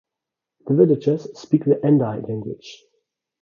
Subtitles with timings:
[0.65, 2.85] The villagers speak the Andi language.